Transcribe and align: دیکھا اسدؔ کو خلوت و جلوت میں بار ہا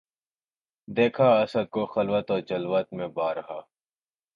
دیکھا 0.87 1.27
اسدؔ 1.41 1.65
کو 1.73 1.81
خلوت 1.93 2.27
و 2.31 2.37
جلوت 2.49 2.87
میں 2.93 3.07
بار 3.17 3.37
ہا 3.47 3.59